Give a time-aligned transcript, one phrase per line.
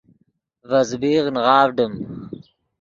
[0.69, 1.93] ڤے زبیغ نغاڤڈیم